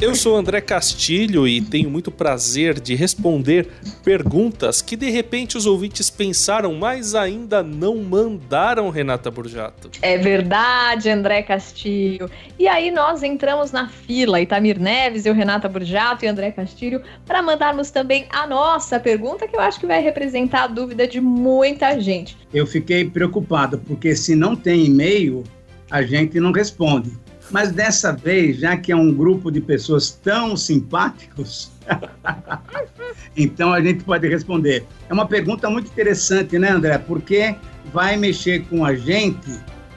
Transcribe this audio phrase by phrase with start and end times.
[0.00, 3.68] Eu sou André Castilho e tenho muito prazer de responder
[4.02, 9.90] perguntas que de repente os ouvintes pensaram, mas ainda não mandaram, Renata Burjato.
[10.00, 12.30] É verdade, André Castilho.
[12.58, 17.42] E aí nós entramos na fila, Itamir Neves, eu, Renata Burjato e André Castilho, para
[17.42, 22.00] mandarmos também a nossa pergunta, que eu acho que vai representar a dúvida de muita
[22.00, 22.38] gente.
[22.54, 25.44] Eu fiquei preocupado, porque se não tem e-mail,
[25.90, 27.12] a gente não responde.
[27.50, 31.70] Mas dessa vez, já que é um grupo de pessoas tão simpáticos,
[33.36, 34.86] então a gente pode responder.
[35.08, 36.98] É uma pergunta muito interessante, né, André?
[36.98, 37.56] Porque
[37.92, 39.50] vai mexer com a gente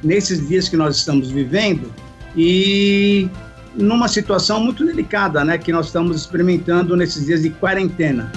[0.03, 1.91] nesses dias que nós estamos vivendo
[2.35, 3.29] e
[3.76, 8.31] numa situação muito delicada, né, que nós estamos experimentando nesses dias de quarentena.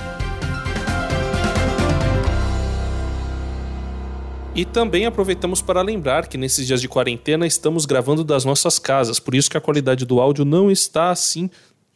[4.57, 9.21] E também aproveitamos para lembrar que nesses dias de quarentena estamos gravando das nossas casas,
[9.21, 11.51] por isso que a qualidade do áudio não está assim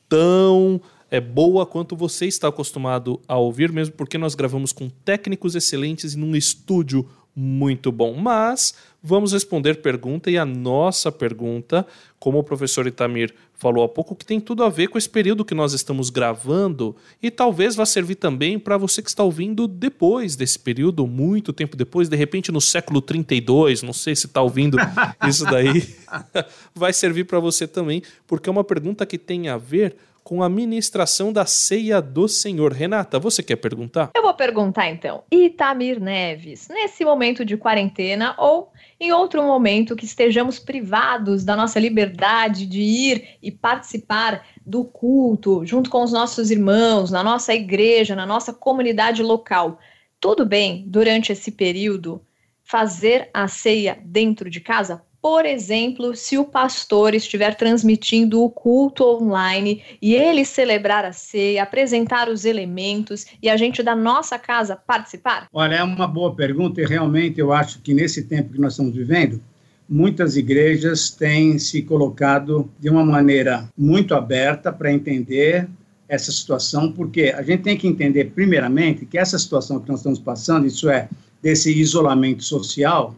[0.06, 0.78] tão
[1.10, 6.12] é boa quanto você está acostumado a ouvir, mesmo porque nós gravamos com técnicos excelentes
[6.12, 8.14] e num estúdio muito bom.
[8.14, 11.86] Mas vamos responder pergunta e a nossa pergunta,
[12.18, 15.44] como o professor Itamir falou há pouco, que tem tudo a ver com esse período
[15.44, 20.34] que nós estamos gravando e talvez vá servir também para você que está ouvindo depois
[20.34, 24.78] desse período, muito tempo depois, de repente no século 32, não sei se está ouvindo
[25.28, 25.94] isso daí,
[26.74, 30.48] vai servir para você também, porque é uma pergunta que tem a ver com a
[30.48, 32.72] ministração da ceia do Senhor.
[32.72, 34.10] Renata, você quer perguntar?
[34.14, 35.24] Eu vou perguntar então.
[35.30, 41.80] Itamir Neves, nesse momento de quarentena ou em outro momento que estejamos privados da nossa
[41.80, 48.14] liberdade de ir e participar do culto junto com os nossos irmãos, na nossa igreja,
[48.14, 49.78] na nossa comunidade local.
[50.20, 52.22] Tudo bem, durante esse período,
[52.62, 55.02] fazer a ceia dentro de casa?
[55.22, 61.62] Por exemplo, se o pastor estiver transmitindo o culto online e ele celebrar a ceia,
[61.62, 65.46] apresentar os elementos e a gente da nossa casa participar?
[65.52, 68.94] Olha, é uma boa pergunta e realmente eu acho que nesse tempo que nós estamos
[68.94, 69.42] vivendo,
[69.86, 75.68] muitas igrejas têm se colocado de uma maneira muito aberta para entender
[76.08, 80.18] essa situação, porque a gente tem que entender, primeiramente, que essa situação que nós estamos
[80.18, 81.08] passando, isso é,
[81.42, 83.14] desse isolamento social,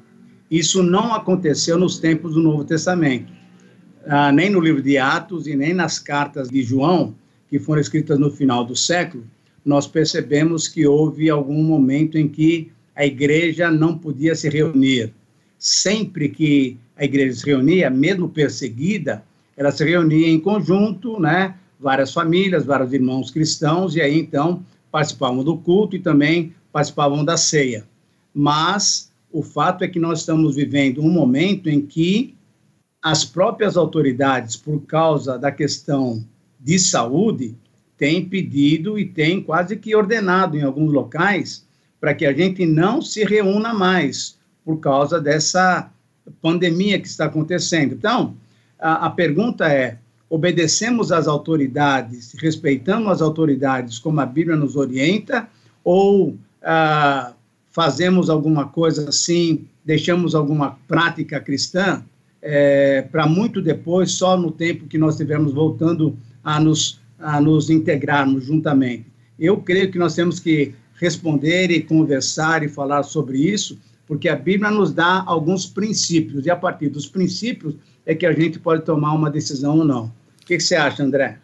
[0.52, 3.32] isso não aconteceu nos tempos do Novo Testamento,
[4.06, 7.14] ah, nem no livro de Atos e nem nas cartas de João,
[7.48, 9.24] que foram escritas no final do século,
[9.64, 15.14] nós percebemos que houve algum momento em que a igreja não podia se reunir.
[15.58, 19.24] Sempre que a igreja se reunia, mesmo perseguida,
[19.56, 21.54] ela se reunia em conjunto, né?
[21.80, 27.38] Várias famílias, vários irmãos cristãos, e aí então participavam do culto e também participavam da
[27.38, 27.84] ceia.
[28.34, 32.34] Mas o fato é que nós estamos vivendo um momento em que
[33.02, 36.24] as próprias autoridades, por causa da questão
[36.60, 37.56] de saúde,
[37.96, 41.66] têm pedido e têm quase que ordenado em alguns locais
[42.00, 45.90] para que a gente não se reúna mais por causa dessa
[46.40, 47.94] pandemia que está acontecendo.
[47.94, 48.36] Então,
[48.78, 55.48] a, a pergunta é: obedecemos às autoridades, respeitamos as autoridades como a Bíblia nos orienta,
[55.84, 57.32] ou ah,
[57.72, 62.04] fazemos alguma coisa assim, deixamos alguma prática cristã,
[62.40, 67.70] é, para muito depois, só no tempo que nós estivermos voltando a nos, a nos
[67.70, 69.06] integrarmos juntamente.
[69.38, 74.36] Eu creio que nós temos que responder e conversar e falar sobre isso, porque a
[74.36, 78.84] Bíblia nos dá alguns princípios, e a partir dos princípios é que a gente pode
[78.84, 80.12] tomar uma decisão ou não.
[80.42, 81.38] O que, que você acha, André?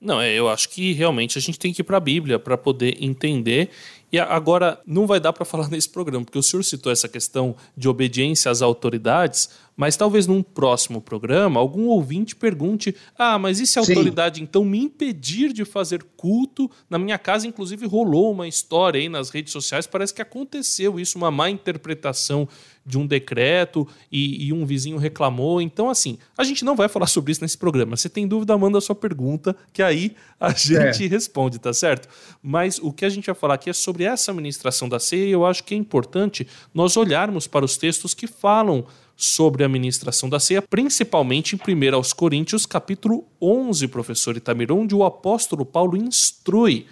[0.00, 2.56] Não, é, eu acho que realmente a gente tem que ir para a Bíblia para
[2.56, 3.70] poder entender
[4.12, 7.56] e agora, não vai dar para falar nesse programa, porque o senhor citou essa questão
[7.76, 13.66] de obediência às autoridades, mas talvez num próximo programa algum ouvinte pergunte: ah, mas e
[13.66, 13.92] se a Sim.
[13.92, 16.70] autoridade então me impedir de fazer culto?
[16.88, 21.18] Na minha casa, inclusive, rolou uma história aí nas redes sociais, parece que aconteceu isso,
[21.18, 22.48] uma má interpretação
[22.86, 25.60] de um decreto e, e, um vizinho reclamou.
[25.60, 27.96] Então, assim, a gente não vai falar sobre isso nesse programa.
[27.96, 31.08] Se tem dúvida, manda a sua pergunta, que aí a gente é.
[31.08, 32.08] responde, tá certo?
[32.40, 35.32] Mas o que a gente vai falar aqui é sobre essa administração da ceia e
[35.32, 38.86] eu acho que é importante nós olharmos para os textos que falam
[39.16, 44.94] sobre a administração da ceia, principalmente em 1 aos Coríntios, capítulo 11, professor Itamir, onde
[44.94, 46.86] o apóstolo Paulo instrui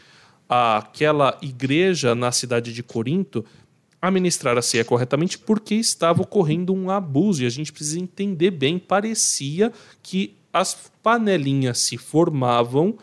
[0.48, 3.44] aquela igreja na cidade de Corinto
[4.00, 8.50] a ministrar a ceia corretamente porque estava ocorrendo um abuso e a gente precisa entender
[8.50, 9.72] bem, parecia
[10.02, 12.96] que as panelinhas se formavam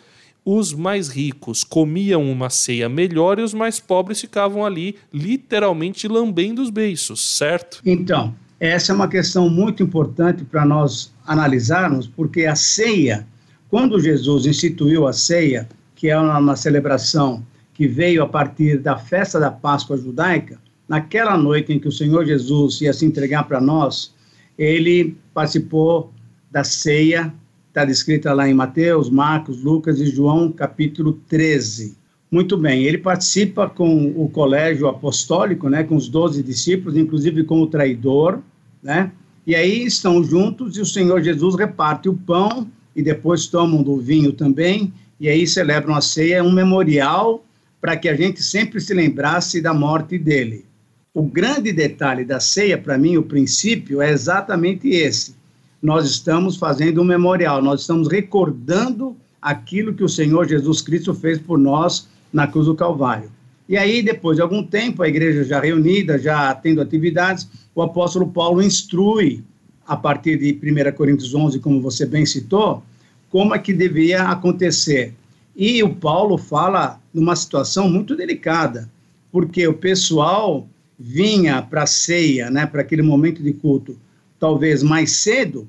[0.44, 6.62] os mais ricos comiam uma ceia melhor e os mais pobres ficavam ali literalmente lambendo
[6.62, 7.80] os beiços, certo?
[7.86, 13.25] Então, essa é uma questão muito importante para nós analisarmos, porque a ceia,
[13.68, 17.44] quando Jesus instituiu a ceia, que é uma, celebração
[17.74, 22.24] que veio a partir da festa da Páscoa judaica, naquela noite em que o Senhor
[22.24, 24.13] Jesus ia se entregar para nós,
[24.56, 26.13] ele participou
[26.52, 27.34] da ceia,
[27.68, 31.98] está descrita lá em Mateus, Marcos, Lucas e João, capítulo 13.
[32.30, 37.60] Muito bem, ele participa com o colégio apostólico, né, com os doze discípulos, inclusive com
[37.60, 38.40] o traidor,
[38.81, 39.12] né?
[39.45, 43.98] E aí estão juntos e o Senhor Jesus reparte o pão e depois tomam do
[43.98, 47.44] vinho também, e aí celebram a ceia, um memorial
[47.80, 50.66] para que a gente sempre se lembrasse da morte dele.
[51.13, 55.36] O grande detalhe da ceia, para mim, o princípio, é exatamente esse.
[55.81, 61.39] Nós estamos fazendo um memorial, nós estamos recordando aquilo que o Senhor Jesus Cristo fez
[61.39, 63.31] por nós na cruz do Calvário.
[63.72, 68.28] E aí, depois de algum tempo, a igreja já reunida, já tendo atividades, o apóstolo
[68.28, 69.46] Paulo instrui,
[69.88, 72.84] a partir de 1 Coríntios 11, como você bem citou,
[73.30, 75.14] como é que devia acontecer.
[75.56, 78.90] E o Paulo fala numa situação muito delicada,
[79.32, 80.68] porque o pessoal
[81.00, 83.98] vinha para a ceia, né, para aquele momento de culto,
[84.38, 85.66] talvez mais cedo,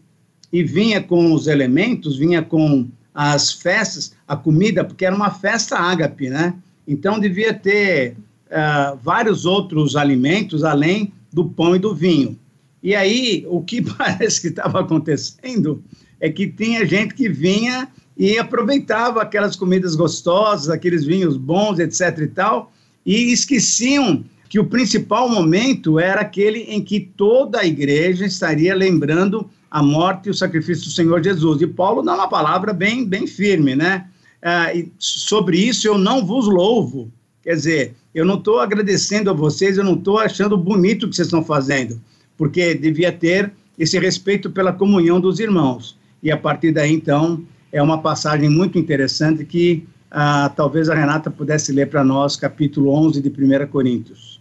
[0.52, 5.78] e vinha com os elementos, vinha com as festas, a comida, porque era uma festa
[5.78, 6.52] ágape, né?
[6.86, 8.16] Então devia ter
[8.48, 12.38] uh, vários outros alimentos além do pão e do vinho.
[12.82, 15.82] E aí o que parece que estava acontecendo
[16.20, 22.18] é que tinha gente que vinha e aproveitava aquelas comidas gostosas, aqueles vinhos bons, etc
[22.18, 22.72] e tal,
[23.04, 29.48] e esqueciam que o principal momento era aquele em que toda a igreja estaria lembrando
[29.70, 31.62] a morte e o sacrifício do Senhor Jesus.
[31.62, 34.06] E Paulo dá uma palavra bem, bem firme, né?
[34.42, 37.10] Ah, sobre isso eu não vos louvo.
[37.42, 41.16] Quer dizer, eu não estou agradecendo a vocês, eu não estou achando bonito o que
[41.16, 42.00] vocês estão fazendo,
[42.36, 45.96] porque devia ter esse respeito pela comunhão dos irmãos.
[46.22, 47.42] E a partir daí, então,
[47.72, 52.90] é uma passagem muito interessante que ah, talvez a Renata pudesse ler para nós, capítulo
[52.90, 54.38] 11 de 1 Coríntios.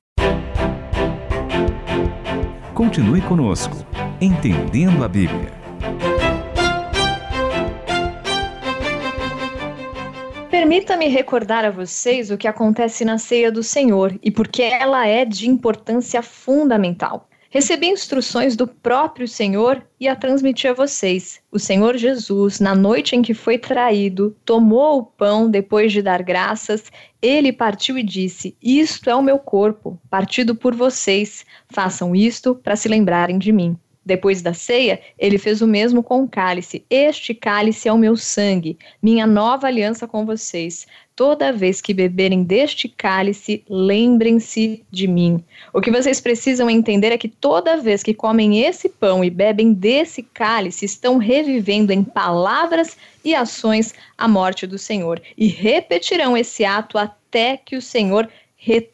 [2.73, 3.85] Continue conosco,
[4.19, 5.60] Entendendo a Bíblia.
[10.51, 15.23] Permita-me recordar a vocês o que acontece na ceia do Senhor e porque ela é
[15.23, 17.29] de importância fundamental.
[17.49, 21.39] Recebi instruções do próprio Senhor e a transmiti a vocês.
[21.49, 26.21] O Senhor Jesus, na noite em que foi traído, tomou o pão depois de dar
[26.21, 31.45] graças, ele partiu e disse: Isto é o meu corpo, partido por vocês.
[31.69, 33.77] Façam isto para se lembrarem de mim.
[34.03, 36.83] Depois da ceia, ele fez o mesmo com o cálice.
[36.89, 40.87] Este cálice é o meu sangue, minha nova aliança com vocês.
[41.15, 45.43] Toda vez que beberem deste cálice, lembrem-se de mim.
[45.71, 49.71] O que vocês precisam entender é que toda vez que comem esse pão e bebem
[49.71, 56.65] desse cálice, estão revivendo em palavras e ações a morte do Senhor e repetirão esse
[56.65, 58.90] ato até que o Senhor retorne.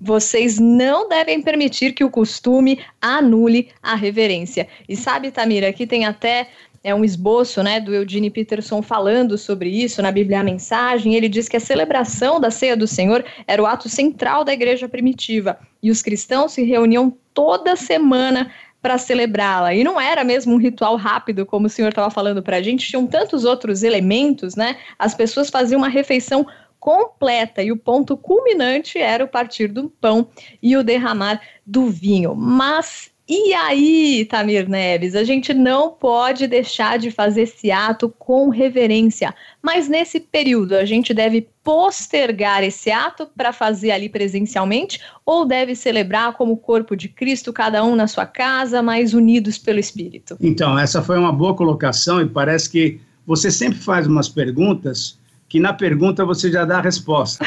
[0.00, 4.68] Vocês não devem permitir que o costume anule a reverência.
[4.88, 6.48] E sabe, Tamira, aqui tem até
[6.82, 11.14] é um esboço né, do Eugene Peterson falando sobre isso na Bíblia a Mensagem.
[11.14, 14.88] Ele diz que a celebração da ceia do Senhor era o ato central da igreja
[14.88, 18.50] primitiva e os cristãos se reuniam toda semana
[18.80, 19.74] para celebrá-la.
[19.74, 22.88] E não era mesmo um ritual rápido, como o senhor estava falando para a gente,
[22.88, 24.76] tinham tantos outros elementos, né?
[24.98, 26.46] As pessoas faziam uma refeição
[26.80, 30.28] completa e o ponto culminante era o partir do pão
[30.62, 32.34] e o derramar do vinho.
[32.34, 38.48] Mas e aí, Tamir Neves, a gente não pode deixar de fazer esse ato com
[38.48, 39.32] reverência,
[39.62, 45.76] mas nesse período a gente deve postergar esse ato para fazer ali presencialmente ou deve
[45.76, 50.36] celebrar como corpo de Cristo, cada um na sua casa, mas unidos pelo Espírito?
[50.40, 55.19] Então, essa foi uma boa colocação e parece que você sempre faz umas perguntas
[55.50, 57.44] que na pergunta você já dá a resposta.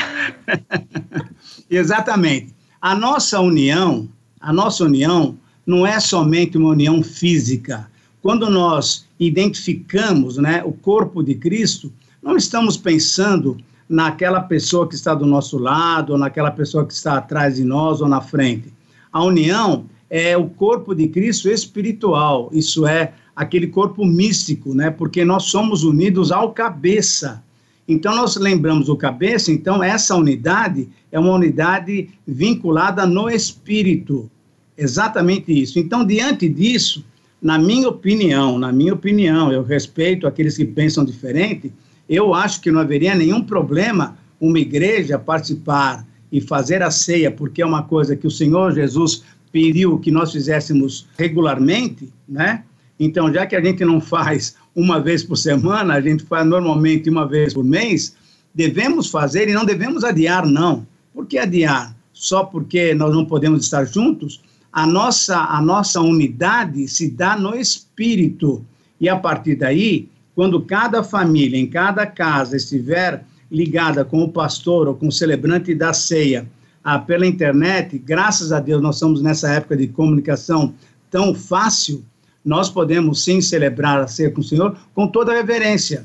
[1.72, 2.53] Exatamente.
[2.81, 4.10] A nossa união,
[4.41, 7.89] a nossa união não é somente uma união física.
[8.22, 13.57] Quando nós identificamos né, o corpo de Cristo, não estamos pensando
[13.88, 18.01] naquela pessoa que está do nosso lado, ou naquela pessoa que está atrás de nós
[18.01, 18.74] ou na frente.
[19.13, 24.89] A união é o corpo de Cristo espiritual, isso é aquele corpo místico, né?
[24.89, 27.41] Porque nós somos unidos ao cabeça.
[27.88, 34.30] Então, nós lembramos o cabeça, então, essa unidade é uma unidade vinculada no espírito.
[34.78, 35.78] Exatamente isso.
[35.78, 37.04] Então, diante disso,
[37.42, 41.72] na minha opinião, na minha opinião, eu respeito aqueles que pensam diferente,
[42.08, 47.62] Eu acho que não haveria nenhum problema uma igreja participar e fazer a ceia, porque
[47.62, 52.63] é uma coisa que o Senhor Jesus pediu que nós fizéssemos regularmente, né?
[53.00, 57.09] Então, já que a gente não faz uma vez por semana, a gente faz normalmente
[57.09, 58.15] uma vez por mês,
[58.53, 60.85] devemos fazer e não devemos adiar, não.
[61.13, 61.95] Por que adiar?
[62.13, 64.41] Só porque nós não podemos estar juntos?
[64.71, 68.65] A nossa, a nossa unidade se dá no espírito.
[69.00, 74.88] E a partir daí, quando cada família, em cada casa, estiver ligada com o pastor
[74.88, 76.47] ou com o celebrante da ceia
[76.83, 80.73] ah, pela internet, graças a Deus nós estamos nessa época de comunicação
[81.09, 82.03] tão fácil,
[82.43, 86.03] nós podemos sim celebrar a ceia com o Senhor com toda reverência.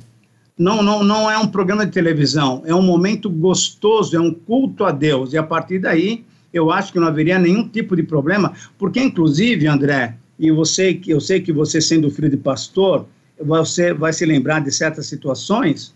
[0.57, 4.85] Não, não, não é um programa de televisão, é um momento gostoso, é um culto
[4.85, 5.33] a Deus.
[5.33, 9.66] E a partir daí, eu acho que não haveria nenhum tipo de problema, porque inclusive,
[9.66, 13.07] André, e você, eu sei que você sendo filho de pastor,
[13.40, 15.95] você vai se lembrar de certas situações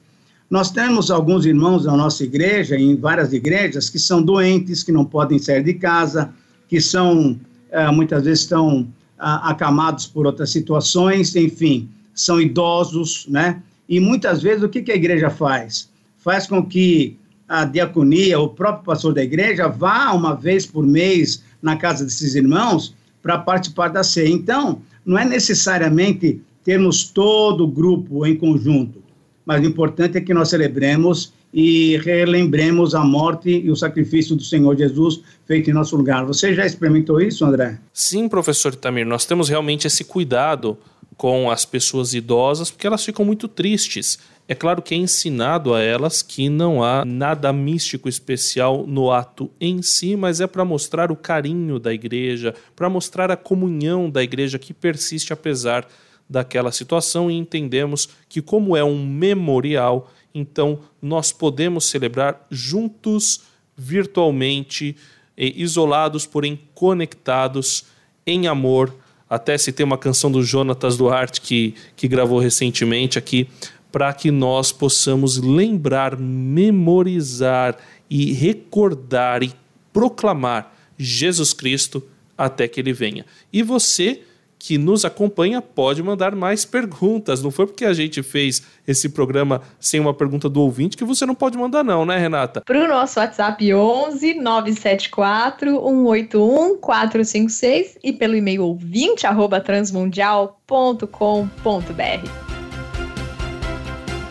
[0.53, 5.03] nós temos alguns irmãos na nossa igreja, em várias igrejas, que são doentes, que não
[5.03, 6.31] podem sair de casa,
[6.69, 8.87] que são, é, muitas vezes, estão
[9.23, 13.63] acamados por outras situações, enfim, são idosos, né?
[13.89, 15.89] E muitas vezes o que, que a igreja faz?
[16.19, 17.17] Faz com que
[17.49, 22.35] a diaconia, o próprio pastor da igreja, vá uma vez por mês na casa desses
[22.35, 24.29] irmãos para participar da ceia.
[24.29, 29.03] Então, não é necessariamente termos todo o grupo em conjunto
[29.45, 34.43] mas o importante é que nós celebremos e relembremos a morte e o sacrifício do
[34.43, 36.25] Senhor Jesus feito em nosso lugar.
[36.25, 37.79] Você já experimentou isso, André?
[37.93, 40.79] Sim, professor Itamir, nós temos realmente esse cuidado
[41.17, 44.19] com as pessoas idosas, porque elas ficam muito tristes.
[44.49, 49.51] É claro que é ensinado a elas que não há nada místico especial no ato
[49.61, 54.23] em si, mas é para mostrar o carinho da igreja, para mostrar a comunhão da
[54.23, 55.87] igreja que persiste apesar
[56.33, 63.43] daquela situação e entendemos que, como é um memorial, então nós podemos celebrar juntos,
[63.77, 64.97] virtualmente,
[65.37, 67.85] isolados, porém conectados
[68.27, 68.95] em amor.
[69.29, 73.47] Até se tem uma canção do Jonatas Duarte que, que gravou recentemente aqui,
[73.91, 77.77] para que nós possamos lembrar, memorizar
[78.09, 79.53] e recordar e
[79.93, 82.03] proclamar Jesus Cristo
[82.39, 83.27] até que ele venha.
[83.53, 84.23] E você
[84.65, 87.43] que nos acompanha pode mandar mais perguntas.
[87.43, 91.27] Não foi porque a gente fez esse programa sem uma pergunta do ouvinte que você
[91.27, 92.61] não pode mandar, não, né, Renata?
[92.61, 102.31] Para o nosso WhatsApp 11 974 181 456 e pelo e-mail ouvinte arroba transmundial.com.br.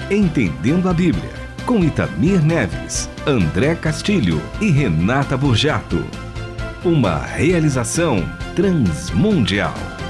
[0.09, 1.33] Entendendo a Bíblia,
[1.65, 6.05] com Itamir Neves, André Castilho e Renata Burjato.
[6.85, 8.23] Uma realização
[8.55, 10.00] transmundial.